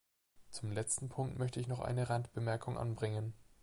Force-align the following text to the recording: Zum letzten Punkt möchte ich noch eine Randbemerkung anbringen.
Zum 0.49 0.71
letzten 0.71 1.09
Punkt 1.09 1.37
möchte 1.37 1.59
ich 1.59 1.67
noch 1.67 1.79
eine 1.79 2.09
Randbemerkung 2.09 2.75
anbringen. 2.75 3.35